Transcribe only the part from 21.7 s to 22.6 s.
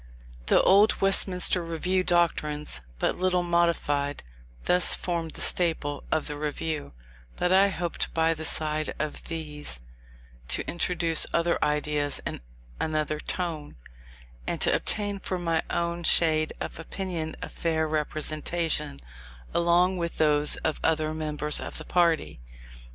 the party.